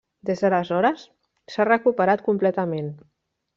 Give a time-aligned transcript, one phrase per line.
[0.27, 1.03] Des d'aleshores
[1.55, 2.93] s'ha recuperat completament.